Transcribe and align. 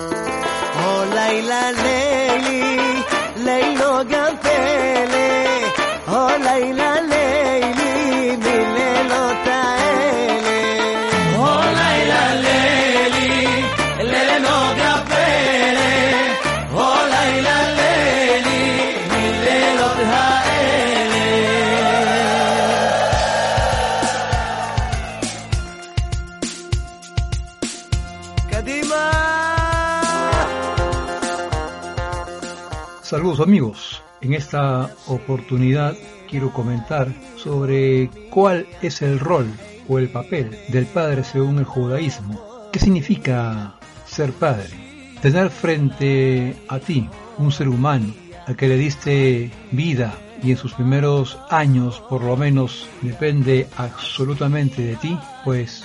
Oh 0.00 1.00
Laila 1.16 1.62
Leili, 1.82 2.62
Leilo 2.78 2.87
Amigos, 33.40 34.02
en 34.20 34.34
esta 34.34 34.90
oportunidad 35.06 35.96
quiero 36.28 36.52
comentar 36.52 37.08
sobre 37.36 38.10
cuál 38.30 38.66
es 38.82 39.00
el 39.00 39.20
rol 39.20 39.46
o 39.88 39.98
el 40.00 40.08
papel 40.08 40.58
del 40.68 40.86
padre 40.86 41.22
según 41.22 41.58
el 41.58 41.64
judaísmo. 41.64 42.68
¿Qué 42.72 42.80
significa 42.80 43.74
ser 44.06 44.32
padre? 44.32 44.70
Tener 45.22 45.50
frente 45.50 46.56
a 46.66 46.80
ti 46.80 47.08
un 47.38 47.52
ser 47.52 47.68
humano 47.68 48.12
al 48.46 48.56
que 48.56 48.66
le 48.66 48.76
diste 48.76 49.52
vida 49.70 50.14
y 50.42 50.50
en 50.50 50.56
sus 50.56 50.74
primeros 50.74 51.38
años 51.48 52.02
por 52.08 52.24
lo 52.24 52.36
menos 52.36 52.88
depende 53.02 53.68
absolutamente 53.76 54.82
de 54.82 54.96
ti, 54.96 55.16
pues 55.44 55.84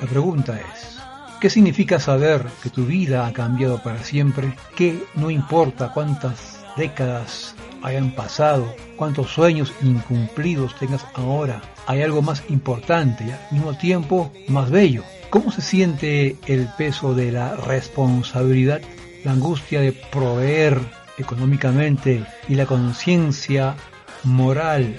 la 0.00 0.06
pregunta 0.06 0.58
es, 0.58 0.98
¿Qué 1.38 1.50
significa 1.50 2.00
saber 2.00 2.46
que 2.62 2.70
tu 2.70 2.86
vida 2.86 3.26
ha 3.26 3.32
cambiado 3.34 3.82
para 3.82 4.02
siempre? 4.02 4.54
Que 4.74 5.04
no 5.14 5.28
importa 5.30 5.92
cuántas 5.92 6.63
décadas 6.76 7.54
hayan 7.82 8.12
pasado, 8.12 8.74
cuántos 8.96 9.30
sueños 9.30 9.72
incumplidos 9.82 10.74
tengas 10.78 11.06
ahora, 11.14 11.62
hay 11.86 12.02
algo 12.02 12.22
más 12.22 12.42
importante 12.48 13.24
y 13.24 13.30
al 13.30 13.40
mismo 13.50 13.74
tiempo 13.76 14.32
más 14.48 14.70
bello. 14.70 15.02
¿Cómo 15.30 15.50
se 15.50 15.60
siente 15.60 16.36
el 16.46 16.68
peso 16.78 17.14
de 17.14 17.32
la 17.32 17.56
responsabilidad, 17.56 18.80
la 19.24 19.32
angustia 19.32 19.80
de 19.80 19.92
proveer 19.92 20.80
económicamente 21.18 22.24
y 22.48 22.54
la 22.54 22.66
conciencia 22.66 23.76
moral 24.22 24.96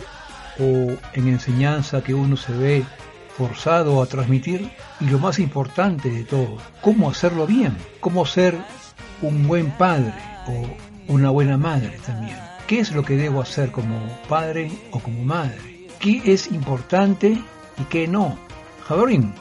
o 0.60 0.94
en 1.14 1.28
enseñanza 1.28 2.04
que 2.04 2.14
uno 2.14 2.38
se 2.38 2.54
ve 2.54 2.86
forzado 3.38 4.02
a 4.02 4.06
transmitir 4.06 4.72
y 5.02 5.06
lo 5.06 5.20
más 5.20 5.40
importante 5.40 6.10
de 6.10 6.24
todo, 6.24 6.58
cómo 6.82 7.10
hacerlo 7.10 7.46
bien, 7.46 7.76
cómo 8.00 8.26
ser 8.26 8.58
un 9.22 9.48
buen 9.48 9.72
padre 9.72 10.14
o 10.48 10.95
una 11.08 11.30
buena 11.30 11.58
madre 11.58 11.98
también. 12.06 12.38
¿Qué 12.68 12.80
es 12.80 12.92
lo 12.92 13.04
que 13.04 13.16
debo 13.16 13.42
hacer 13.42 13.72
como 13.72 13.96
padre 14.28 14.72
o 14.92 15.00
como 15.00 15.24
madre? 15.24 15.88
¿Qué 16.00 16.22
es 16.26 16.52
importante 16.52 17.38
y 17.78 17.84
qué 17.90 18.08
no? 18.08 18.38
Javerín, 18.88 19.34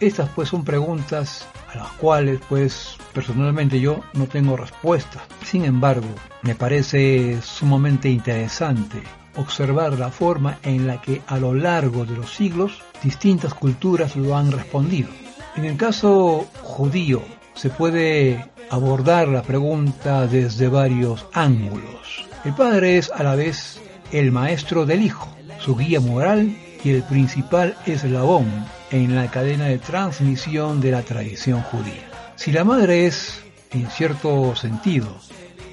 estas 0.00 0.28
pues 0.30 0.48
son 0.48 0.64
preguntas 0.64 1.46
a 1.72 1.78
las 1.78 1.92
cuales 1.92 2.40
pues 2.48 2.96
personalmente 3.12 3.80
yo 3.80 4.00
no 4.14 4.26
tengo 4.26 4.56
respuesta. 4.56 5.22
Sin 5.44 5.64
embargo, 5.64 6.08
me 6.42 6.54
parece 6.54 7.40
sumamente 7.42 8.08
interesante 8.08 9.02
observar 9.36 9.98
la 9.98 10.10
forma 10.10 10.58
en 10.62 10.86
la 10.86 11.00
que 11.00 11.22
a 11.26 11.38
lo 11.38 11.54
largo 11.54 12.04
de 12.04 12.16
los 12.16 12.34
siglos 12.34 12.82
distintas 13.02 13.54
culturas 13.54 14.16
lo 14.16 14.36
han 14.36 14.52
respondido. 14.52 15.08
En 15.56 15.64
el 15.64 15.76
caso 15.76 16.46
judío 16.62 17.22
se 17.54 17.70
puede 17.70 18.44
abordar 18.70 19.28
la 19.28 19.42
pregunta 19.42 20.26
desde 20.26 20.68
varios 20.68 21.26
ángulos. 21.32 22.26
El 22.44 22.54
padre 22.54 22.98
es 22.98 23.10
a 23.10 23.22
la 23.22 23.34
vez 23.34 23.80
el 24.10 24.32
maestro 24.32 24.86
del 24.86 25.02
hijo, 25.02 25.28
su 25.58 25.76
guía 25.76 26.00
moral 26.00 26.56
y 26.82 26.90
el 26.90 27.02
principal 27.02 27.76
eslabón 27.86 28.46
en 28.90 29.14
la 29.14 29.30
cadena 29.30 29.66
de 29.66 29.78
transmisión 29.78 30.80
de 30.80 30.90
la 30.90 31.02
tradición 31.02 31.62
judía. 31.62 32.10
Si 32.36 32.50
la 32.50 32.64
madre 32.64 33.06
es, 33.06 33.42
en 33.70 33.88
cierto 33.90 34.56
sentido, 34.56 35.16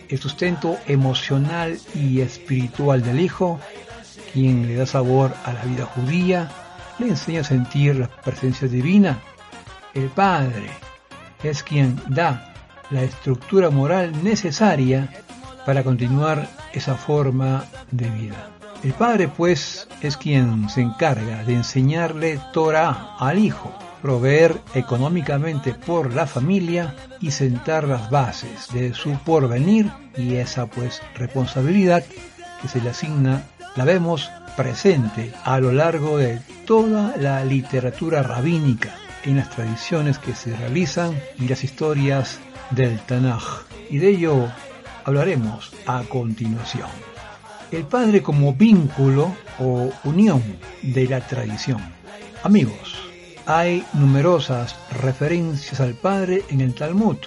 el 0.09 0.20
sustento 0.20 0.78
emocional 0.88 1.80
y 1.96 2.22
espiritual 2.22 3.02
del 3.02 3.20
hijo, 3.20 3.59
quien 4.34 4.68
le 4.68 4.75
da 4.75 4.86
sabor 4.86 5.34
a 5.46 5.54
la 5.54 5.64
vida 5.64 5.86
judía, 5.86 6.50
le 7.00 7.08
enseña 7.08 7.42
a 7.42 7.46
sentir 7.46 7.96
la 7.96 8.08
presencia 8.08 8.68
divina. 8.68 9.20
El 9.94 10.09
Padre 10.09 10.70
es 11.44 11.64
quien 11.64 12.00
da 12.08 12.54
la 12.92 13.04
estructura 13.04 13.70
moral 13.70 14.24
necesaria 14.24 15.10
para 15.66 15.84
continuar 15.84 16.50
esa 16.74 16.96
forma 16.96 17.66
de 17.92 18.10
vida. 18.10 18.50
El 18.84 18.94
Padre 18.94 19.28
pues 19.28 19.88
es 20.02 20.18
quien 20.18 20.70
se 20.70 20.82
encarga 20.82 21.44
de 21.44 21.54
enseñarle 21.54 22.40
Torah 22.54 23.16
al 23.20 23.38
Hijo, 23.38 23.74
proveer 24.02 24.58
económicamente 24.74 25.74
por 25.74 26.14
la 26.14 26.26
familia 26.26 26.96
y 27.20 27.32
sentar 27.32 27.84
las 27.84 28.10
bases 28.10 28.68
de 28.74 28.94
su 28.94 29.12
porvenir 29.20 29.92
y 30.16 30.36
esa 30.36 30.68
pues 30.68 31.02
responsabilidad 31.16 32.04
que 32.62 32.68
se 32.68 32.82
le 32.82 32.92
asigna 32.92 33.44
la 33.76 33.84
vemos 33.84 34.32
presente 34.56 35.34
a 35.44 35.60
lo 35.60 35.72
largo 35.72 36.18
de 36.18 36.40
toda 36.66 37.16
la 37.18 37.44
literatura 37.44 38.24
rabínica 38.24 38.96
en 39.25 39.38
las 39.38 39.50
tradiciones 39.50 40.18
que 40.18 40.35
se 40.35 40.56
realizan 40.56 41.19
y 41.38 41.47
las 41.47 41.63
historias 41.63 42.40
del 42.72 43.00
Tanaj. 43.00 43.66
Y 43.90 43.97
de 43.97 44.09
ello 44.09 44.47
hablaremos 45.03 45.72
a 45.85 46.03
continuación. 46.03 46.90
El 47.72 47.84
padre 47.84 48.22
como 48.22 48.53
vínculo 48.53 49.35
o 49.59 49.91
unión 50.03 50.44
de 50.81 51.07
la 51.07 51.22
tradición. 51.22 51.81
Amigos, 52.44 52.96
hay 53.46 53.84
numerosas 53.94 54.75
referencias 55.02 55.80
al 55.80 55.94
padre 55.94 56.44
en 56.50 56.62
el 56.62 56.74
Talmud 56.74 57.18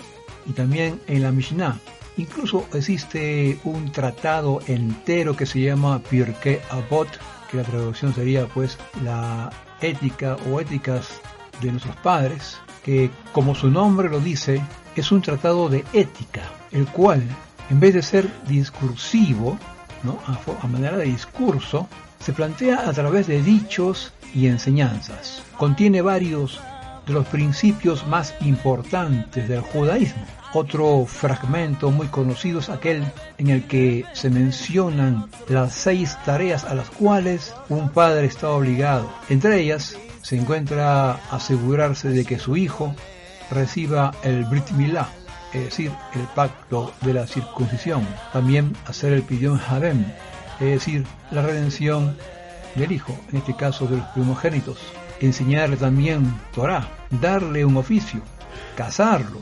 y 0.47 0.53
también 0.53 1.01
en 1.07 1.23
la 1.23 1.33
Mishnah. 1.33 1.79
Incluso 2.17 2.67
existe 2.75 3.59
un 3.65 3.91
tratado 3.91 4.61
entero 4.67 5.35
que 5.35 5.47
se 5.47 5.61
llama 5.61 6.01
Pirkei 6.01 6.61
Avot, 6.71 7.09
que 7.51 7.57
la 7.57 7.65
traducción 7.65 8.15
sería 8.15 8.47
pues 8.47 8.79
la 9.03 9.51
ética 9.81 10.37
o 10.51 10.61
éticas 10.61 11.21
de 11.61 11.71
nuestros 11.71 11.97
padres, 11.97 12.59
que 12.85 13.11
como 13.33 13.55
su 13.55 13.71
nombre 13.71 14.09
lo 14.09 14.21
dice, 14.21 14.63
es 14.97 15.13
un 15.13 15.23
tratado 15.23 15.69
de 15.69 15.85
ética, 15.93 16.43
el 16.71 16.87
cual 16.87 17.23
en 17.71 17.81
vez 17.81 17.95
de 17.95 18.03
ser 18.03 18.29
discursivo, 18.47 19.59
¿no? 20.03 20.19
a, 20.27 20.67
manera 20.67 20.97
de 20.97 21.05
discurso, 21.05 21.89
se 22.19 22.33
plantea 22.33 22.89
a 22.89 22.93
través 22.93 23.27
de 23.27 23.43
dichos 23.43 24.13
y 24.35 24.47
enseñanzas. 24.47 25.43
Contiene 25.57 26.03
varios 26.03 26.61
de 27.07 27.13
los 27.15 27.27
principios 27.27 28.07
más 28.07 28.35
importantes 28.41 29.49
del 29.49 29.61
judaísmo. 29.61 30.23
Otro 30.55 31.07
fragmento 31.07 31.91
muy 31.91 32.09
conocido 32.09 32.61
es 32.61 32.69
aquel 32.69 33.05
en 33.39 33.49
el 33.49 33.67
que 33.67 34.05
se 34.13 34.29
mencionan 34.29 35.29
las 35.49 35.73
seis 35.73 36.19
tareas 36.27 36.65
a 36.65 36.75
las 36.75 36.91
cuales 36.91 37.55
un 37.71 37.89
padre 37.89 38.27
está 38.27 38.51
obligado. 38.51 39.11
Entre 39.31 39.61
ellas 39.61 39.97
se 40.23 40.37
encuentra 40.37 41.21
asegurarse 41.31 42.09
de 42.09 42.25
que 42.25 42.39
su 42.39 42.57
hijo 42.57 42.95
reciba 43.51 44.13
el 44.23 44.45
Brit 44.45 44.71
Milah, 44.71 45.09
es 45.53 45.65
decir, 45.65 45.93
el 46.15 46.23
pacto 46.35 46.93
de 47.03 47.15
la 47.15 47.27
circuncisión. 47.27 48.07
También 48.33 48.75
hacer 48.87 49.13
el 49.13 49.23
Pidyon 49.23 49.61
Harem, 49.69 50.05
es 50.61 50.71
decir, 50.71 51.05
la 51.31 51.43
redención 51.43 52.17
del 52.75 52.93
hijo, 52.93 53.19
en 53.31 53.39
este 53.39 53.55
caso 53.55 53.87
de 53.87 53.99
los 53.99 54.07
primogénitos. 54.09 54.79
Enseñarle 55.21 55.77
también 55.77 56.33
Torah, 56.55 56.89
darle 57.11 57.65
un 57.65 57.77
oficio, 57.77 58.23
casarlo 58.77 59.41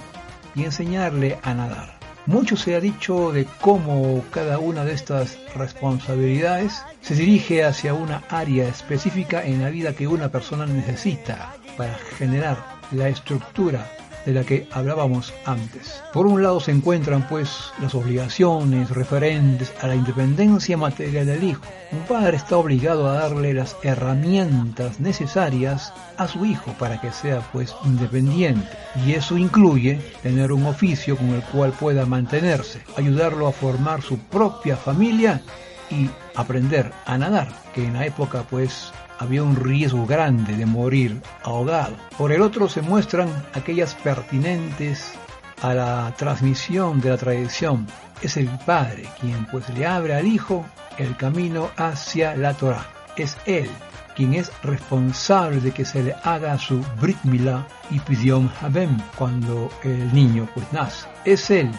y 0.55 0.65
enseñarle 0.65 1.39
a 1.43 1.55
nadar. 1.55 2.00
Mucho 2.31 2.57
se 2.57 2.77
ha 2.77 2.81
dicho 2.81 3.33
de 3.33 3.45
cómo 3.61 4.25
cada 4.31 4.61
una 4.61 4.85
de 4.85 4.93
estas 4.93 5.37
responsabilidades 5.57 6.81
se 7.01 7.17
dirige 7.17 7.65
hacia 7.65 7.93
una 7.93 8.23
área 8.29 8.69
específica 8.69 9.45
en 9.45 9.61
la 9.61 9.69
vida 9.69 9.95
que 9.95 10.07
una 10.07 10.29
persona 10.29 10.65
necesita 10.65 11.53
para 11.77 11.95
generar 12.17 12.57
la 12.93 13.09
estructura 13.09 13.85
de 14.27 14.33
la 14.33 14.45
que 14.45 14.67
hablábamos 14.71 15.33
antes. 15.45 16.03
Por 16.13 16.27
un 16.27 16.43
lado 16.43 16.61
se 16.61 16.71
encuentran 16.71 17.27
pues 17.29 17.73
las 17.81 17.95
obligaciones 17.95 18.91
referentes 18.91 19.73
a 19.81 19.87
la 19.87 19.95
independencia 19.95 20.77
material 20.77 21.27
del 21.27 21.45
hijo. 21.45 21.63
Un 21.93 22.01
padre 22.01 22.37
está 22.37 22.57
obligado 22.57 23.09
a 23.09 23.15
darle 23.15 23.55
las 23.55 23.77
herramientas 23.83 25.01
necesarias 25.01 25.93
a 26.17 26.29
su 26.29 26.45
hijo 26.45 26.73
para 26.79 27.01
que 27.01 27.13
sea 27.13 27.41
pues 27.53 27.75
independiente 27.85 28.69
y 29.05 29.13
eso 29.13 29.37
incluye 29.37 30.01
tener 30.23 30.53
un 30.53 30.67
oficio 30.67 31.17
con 31.17 31.31
el 31.31 31.43
cual 31.43 31.73
pueda 31.73 32.07
mantenerse, 32.07 32.83
ayudarlo 32.97 33.47
a 33.47 33.53
formar 33.53 34.03
su 34.03 34.19
propia 34.19 34.77
familia 34.77 35.43
y 35.91 36.09
aprender 36.35 36.93
a 37.07 37.19
nadar, 37.19 37.49
que 37.75 37.85
en 37.85 37.95
la 37.95 38.07
época 38.07 38.45
pues 38.49 38.93
había 39.21 39.43
un 39.43 39.55
riesgo 39.55 40.07
grande 40.07 40.57
de 40.57 40.65
morir 40.65 41.21
ahogado. 41.45 41.95
Por 42.17 42.33
el 42.33 42.41
otro 42.41 42.69
se 42.69 42.81
muestran 42.81 43.29
aquellas 43.53 43.95
pertinentes 43.95 45.13
a 45.61 45.75
la 45.75 46.15
transmisión 46.17 47.03
de 47.03 47.11
la 47.11 47.19
tradición. 47.19 47.87
Es 48.23 48.39
el 48.39 48.49
padre 48.65 49.05
quien 49.21 49.47
pues 49.47 49.69
le 49.69 49.87
abre 49.87 50.15
al 50.15 50.27
hijo 50.27 50.65
el 50.97 51.17
camino 51.17 51.71
hacia 51.77 52.35
la 52.35 52.55
Torah. 52.55 52.87
Es 53.15 53.37
él 53.45 53.69
quien 54.17 54.33
es 54.33 54.51
responsable 54.63 55.61
de 55.61 55.71
que 55.73 55.85
se 55.85 56.03
le 56.03 56.15
haga 56.25 56.59
su 56.59 56.83
Brit 56.99 57.23
Milah 57.25 57.67
y 57.91 57.99
Pidiom 58.01 58.49
Habem 58.63 58.99
cuando 59.17 59.71
el 59.85 60.13
niño 60.15 60.49
pues 60.55 60.67
nace. 60.73 61.07
Es 61.27 61.51
él, 61.51 61.71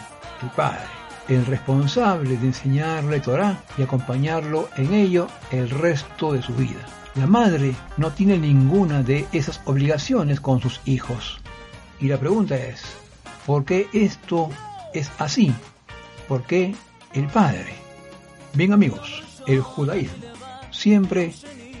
el 0.42 0.50
padre, 0.50 0.86
el 1.28 1.44
responsable 1.46 2.36
de 2.36 2.46
enseñarle 2.46 3.18
Torah 3.18 3.58
y 3.76 3.82
acompañarlo 3.82 4.68
en 4.76 4.94
ello 4.94 5.26
el 5.50 5.70
resto 5.70 6.32
de 6.32 6.42
su 6.42 6.54
vida. 6.54 7.01
La 7.14 7.26
madre 7.26 7.74
no 7.98 8.10
tiene 8.10 8.38
ninguna 8.38 9.02
de 9.02 9.26
esas 9.32 9.60
obligaciones 9.66 10.40
con 10.40 10.60
sus 10.60 10.80
hijos. 10.86 11.40
Y 12.00 12.08
la 12.08 12.18
pregunta 12.18 12.56
es, 12.56 12.82
¿por 13.46 13.64
qué 13.64 13.86
esto 13.92 14.48
es 14.94 15.10
así? 15.18 15.52
¿Por 16.26 16.44
qué 16.44 16.74
el 17.12 17.26
padre? 17.26 17.74
Bien 18.54 18.72
amigos, 18.72 19.22
el 19.46 19.60
judaísmo 19.60 20.32
siempre 20.70 21.32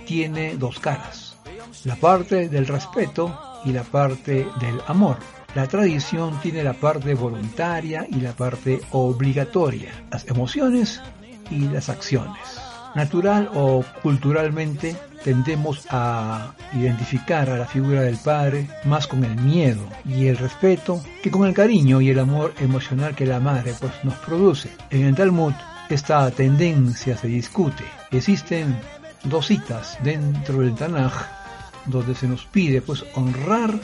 tiene 0.06 0.56
dos 0.56 0.78
caras, 0.78 1.36
la 1.84 1.96
parte 1.96 2.48
del 2.48 2.66
respeto 2.66 3.60
y 3.64 3.72
la 3.72 3.82
parte 3.82 4.46
del 4.60 4.80
amor. 4.86 5.16
La 5.54 5.66
tradición 5.66 6.38
tiene 6.40 6.62
la 6.62 6.72
parte 6.72 7.14
voluntaria 7.14 8.06
y 8.08 8.16
la 8.16 8.32
parte 8.32 8.80
obligatoria, 8.92 9.90
las 10.10 10.26
emociones 10.28 11.02
y 11.50 11.60
las 11.68 11.88
acciones. 11.88 12.60
Natural 12.94 13.50
o 13.54 13.84
culturalmente 14.02 14.96
tendemos 15.24 15.86
a 15.90 16.54
identificar 16.74 17.48
a 17.50 17.58
la 17.58 17.66
figura 17.66 18.02
del 18.02 18.16
padre 18.16 18.68
más 18.84 19.06
con 19.06 19.24
el 19.24 19.36
miedo 19.36 19.82
y 20.04 20.26
el 20.26 20.36
respeto 20.36 21.02
que 21.22 21.30
con 21.30 21.46
el 21.46 21.54
cariño 21.54 22.00
y 22.00 22.10
el 22.10 22.18
amor 22.18 22.54
emocional 22.60 23.14
que 23.14 23.26
la 23.26 23.40
madre 23.40 23.74
pues 23.78 23.92
nos 24.02 24.14
produce. 24.14 24.70
En 24.90 25.06
el 25.06 25.14
Talmud 25.14 25.52
esta 25.88 26.30
tendencia 26.30 27.16
se 27.16 27.28
discute. 27.28 27.84
Existen 28.10 28.78
dos 29.24 29.46
citas 29.46 29.98
dentro 30.02 30.60
del 30.60 30.74
Tanaj 30.74 31.12
donde 31.86 32.14
se 32.14 32.28
nos 32.28 32.44
pide 32.46 32.80
pues 32.80 33.04
honrar 33.14 33.74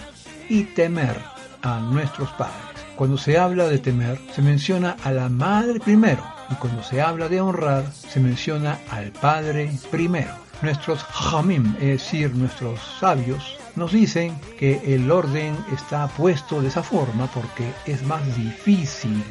y 0.49 0.65
temer 0.65 1.17
a 1.63 1.81
nuestros 1.81 2.31
padres. 2.31 2.79
Cuando 2.97 3.17
se 3.19 3.39
habla 3.39 3.69
de 3.69 3.79
temer, 3.79 4.19
se 4.35 4.43
menciona 4.43 4.97
a 5.05 5.13
la 5.13 5.29
madre 5.29 5.81
primero 5.81 6.25
y 6.51 6.55
cuando 6.55 6.83
se 6.83 7.01
habla 7.01 7.29
de 7.29 7.41
honrar, 7.41 7.93
se 7.93 8.21
menciona 8.21 8.79
al 8.91 9.13
padre 9.13 9.71
primero. 9.91 10.48
Nuestros 10.61 11.05
hamim, 11.33 11.75
es 11.77 12.03
decir, 12.03 12.35
nuestros 12.35 12.81
sabios, 12.99 13.57
nos 13.77 13.93
dicen 13.93 14.37
que 14.59 14.95
el 14.95 15.11
orden 15.11 15.57
está 15.73 16.09
puesto 16.09 16.61
de 16.61 16.69
esa 16.69 16.83
forma 16.83 17.27
porque 17.29 17.73
es 17.87 18.03
más 18.03 18.25
difícil 18.37 19.23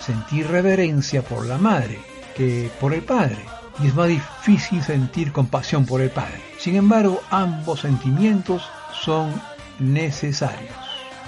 sentir 0.00 0.48
reverencia 0.48 1.22
por 1.22 1.46
la 1.46 1.58
madre 1.58 2.00
que 2.36 2.70
por 2.80 2.92
el 2.92 3.02
padre 3.02 3.38
y 3.82 3.86
es 3.86 3.94
más 3.94 4.08
difícil 4.08 4.82
sentir 4.82 5.32
compasión 5.32 5.86
por 5.86 6.00
el 6.00 6.10
padre. 6.10 6.40
Sin 6.58 6.76
embargo, 6.76 7.22
ambos 7.30 7.80
sentimientos 7.80 8.62
son 8.92 9.40
necesarios. 9.78 10.74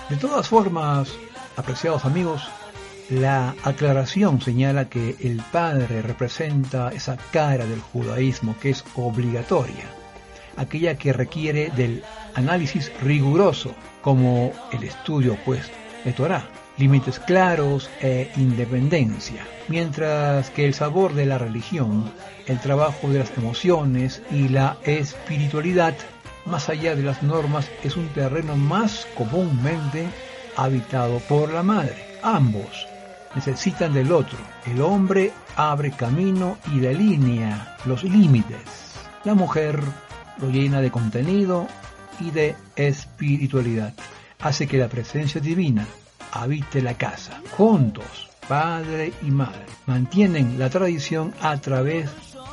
De 0.09 0.17
todas 0.17 0.49
formas, 0.49 1.09
apreciados 1.57 2.05
amigos, 2.05 2.43
la 3.11 3.55
aclaración 3.63 4.41
señala 4.41 4.89
que 4.89 5.17
el 5.21 5.41
padre 5.53 6.03
representa 6.03 6.91
esa 6.93 7.17
cara 7.31 7.65
del 7.65 7.81
judaísmo 7.81 8.57
que 8.61 8.71
es 8.71 8.85
obligatoria, 8.97 9.85
aquella 10.57 10.97
que 10.97 11.13
requiere 11.13 11.71
del 11.71 12.03
análisis 12.35 12.93
riguroso, 13.03 13.75
como 14.03 14.53
el 14.73 14.83
estudio 14.83 15.37
pues 15.45 15.71
de 16.05 16.13
Torah, 16.13 16.49
límites 16.79 17.21
claros 17.21 17.89
e 18.01 18.31
independencia, 18.37 19.47
mientras 19.69 20.51
que 20.51 20.67
el 20.67 20.75
sabor 20.75 21.15
de 21.15 21.27
la 21.27 21.39
religión, 21.39 22.11
el 22.47 22.61
trabajo 22.61 23.09
de 23.09 23.21
las 23.21 23.31
emociones 23.39 24.21
y 24.33 24.49
la 24.49 24.79
espiritualidad, 24.85 25.95
más 26.45 26.69
allá 26.69 26.97
de 26.97 27.03
las 27.03 27.23
normas, 27.23 27.71
es 27.85 27.97
un 27.97 28.09
terreno 28.09 28.57
más 28.57 29.07
comúnmente 29.17 30.09
habitado 30.57 31.19
por 31.21 31.53
la 31.53 31.63
madre. 31.63 32.05
Ambos 32.23 32.87
necesitan 33.35 33.93
del 33.93 34.13
otro. 34.13 34.39
El 34.65 34.81
hombre 34.81 35.33
abre 35.57 35.91
camino 35.93 36.59
y 36.73 36.81
delinea 36.81 37.77
los 37.85 38.05
límites. 38.05 38.59
La 39.25 39.35
mujer 39.35 39.81
lo 40.39 40.51
llena 40.51 40.81
de 40.81 40.91
contenido 40.91 41.67
y 42.21 42.31
de 42.31 42.57
espiritualidad. 42.77 43.95
Hace 44.41 44.67
que 44.67 44.79
la 44.79 44.89
presencia 44.89 45.41
divina 45.41 45.87
habite 46.33 46.83
la 46.83 46.95
casa. 46.95 47.41
Juntos, 47.57 48.29
padre 48.49 49.13
y 49.23 49.31
madre, 49.31 49.65
mantienen 49.87 50.59
la 50.59 50.71
tradición 50.71 51.33
a 51.41 51.57
través 51.59 52.11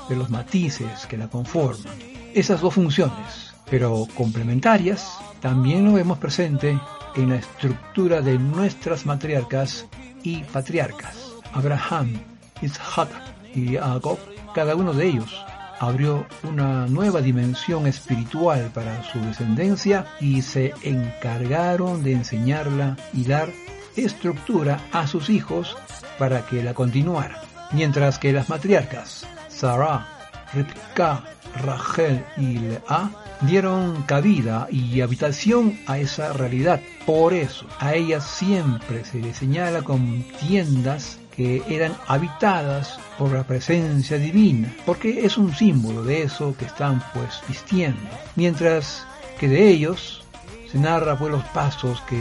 de 0.10 0.16
los 0.16 0.30
matices 0.30 1.06
que 1.08 1.18
la 1.18 1.28
conforman. 1.28 1.94
Esas 2.34 2.62
dos 2.62 2.74
funciones, 2.74 3.54
pero 3.70 4.08
complementarias, 4.16 5.18
también 5.42 5.86
lo 5.86 5.94
vemos 5.94 6.18
presente 6.18 6.78
en 7.16 7.30
la 7.30 7.36
estructura 7.36 8.22
de 8.22 8.40
nuestras 8.40 9.06
matriarcas 9.06 9.86
y 10.24 10.44
patriarcas. 10.44 11.16
Abraham, 11.54 12.20
Isaac 12.62 13.10
y 13.54 13.75
Jacob, 13.75 14.18
cada 14.56 14.75
uno 14.75 14.94
de 14.94 15.08
ellos 15.08 15.44
abrió 15.80 16.25
una 16.44 16.88
nueva 16.88 17.22
dimensión 17.22 17.88
espiritual 17.88 18.72
para 18.74 19.04
su 19.04 19.20
descendencia 19.20 20.06
y 20.20 20.42
se 20.42 20.74
encargaron 20.84 22.04
de 22.04 22.14
enseñarla 22.14 22.96
y 23.12 23.25
dar 23.25 23.50
estructura 23.96 24.80
a 24.92 25.08
sus 25.08 25.30
hijos 25.30 25.75
para 26.18 26.46
que 26.46 26.64
la 26.64 26.74
continuaran. 26.74 27.38
Mientras 27.72 28.18
que 28.18 28.31
las 28.31 28.50
matriarcas, 28.50 29.25
Sarah, 29.50 30.08
Rivka, 30.54 31.24
Rachel 31.64 32.24
y 32.38 32.60
Lea, 32.60 33.10
dieron 33.45 34.04
cabida 34.04 34.68
y 34.72 35.01
habitación 35.01 35.80
a 35.88 35.98
esa 35.98 36.34
realidad. 36.34 36.81
Por 37.06 37.34
eso, 37.34 37.66
a 37.80 37.94
ellas 37.94 38.25
siempre 38.25 39.06
se 39.06 39.19
les 39.19 39.38
señala 39.38 39.81
con 39.81 40.24
tiendas 40.40 41.19
que 41.36 41.63
eran 41.68 41.94
habitadas 42.07 43.00
por 43.18 43.31
la 43.31 43.44
presencia 43.44 44.18
divina, 44.18 44.74
porque 44.86 45.25
es 45.25 45.38
un 45.38 45.54
símbolo 45.54 46.04
de 46.04 46.24
eso 46.24 46.56
que 46.57 46.66
están 46.66 47.04
pues 47.13 47.42
vistiendo. 47.48 48.00
Mientras 48.36 49.06
que 49.40 49.48
de 49.48 49.68
ellos 49.68 50.24
se 50.72 50.78
narra 50.80 51.18
pues 51.18 51.31
los 51.31 51.44
pasos 51.46 52.01
que 52.10 52.19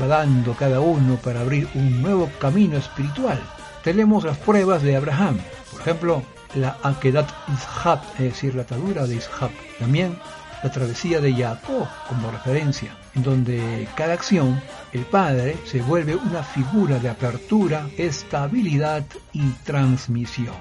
va 0.00 0.06
dando 0.06 0.54
cada 0.54 0.80
uno 0.80 1.16
para 1.16 1.40
abrir 1.40 1.68
un 1.74 2.02
nuevo 2.02 2.30
camino 2.38 2.76
espiritual. 2.76 3.40
Tenemos 3.82 4.24
las 4.24 4.36
pruebas 4.38 4.82
de 4.82 4.96
Abraham, 4.96 5.38
por 5.70 5.80
ejemplo, 5.80 6.22
la 6.54 6.76
Akedat 6.82 7.30
Ishaq, 7.48 8.02
es 8.14 8.24
decir, 8.24 8.54
la 8.54 8.62
atadura 8.62 9.06
de 9.06 9.16
Ishaq. 9.16 9.50
También 9.78 10.16
la 10.62 10.70
travesía 10.70 11.20
de 11.20 11.34
Jacob 11.34 11.86
como 12.08 12.30
referencia, 12.30 12.96
en 13.14 13.22
donde 13.22 13.88
cada 13.96 14.14
acción, 14.14 14.60
el 14.92 15.04
Padre 15.04 15.56
se 15.64 15.80
vuelve 15.82 16.14
una 16.14 16.42
figura 16.42 16.98
de 16.98 17.08
apertura, 17.08 17.88
estabilidad 17.96 19.04
y 19.32 19.50
transmisión. 19.64 20.54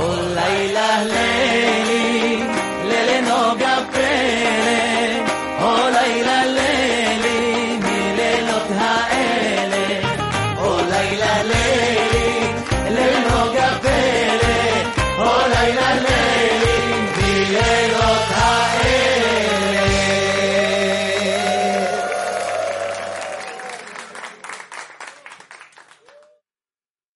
Oh, 0.00 1.87